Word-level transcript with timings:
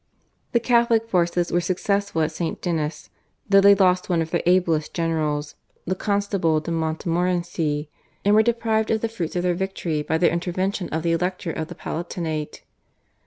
The 0.53 0.59
Catholic 0.59 1.07
forces 1.07 1.51
were 1.51 1.61
successful 1.61 2.23
at 2.23 2.31
St. 2.31 2.59
Denis 2.59 3.11
though 3.47 3.61
they 3.61 3.75
lost 3.75 4.09
one 4.09 4.19
of 4.19 4.31
their 4.31 4.41
ablest 4.47 4.95
generals, 4.95 5.53
the 5.85 5.93
Constable 5.93 6.59
de 6.59 6.71
Montmorency, 6.71 7.87
and 8.25 8.33
were 8.33 8.41
deprived 8.41 8.89
of 8.89 9.01
the 9.01 9.07
fruits 9.07 9.35
of 9.35 9.43
their 9.43 9.53
victory 9.53 10.01
by 10.01 10.17
the 10.17 10.31
intervention 10.31 10.89
of 10.89 11.03
the 11.03 11.11
Elector 11.11 11.51
of 11.51 11.67
the 11.67 11.75
Palatinate. 11.75 12.63